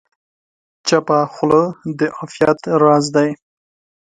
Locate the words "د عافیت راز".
1.97-3.05